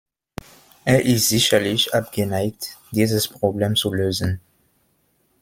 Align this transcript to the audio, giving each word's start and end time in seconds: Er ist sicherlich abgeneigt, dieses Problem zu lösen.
Er 0.83 1.05
ist 1.05 1.29
sicherlich 1.29 1.93
abgeneigt, 1.93 2.75
dieses 2.89 3.27
Problem 3.27 3.75
zu 3.75 3.93
lösen. 3.93 4.41